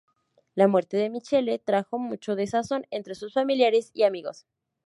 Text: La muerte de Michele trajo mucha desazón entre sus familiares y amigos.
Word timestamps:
La 0.55 0.67
muerte 0.67 0.97
de 0.97 1.11
Michele 1.11 1.59
trajo 1.59 1.99
mucha 1.99 2.33
desazón 2.33 2.87
entre 2.89 3.13
sus 3.13 3.35
familiares 3.35 3.91
y 3.93 4.01
amigos. 4.01 4.47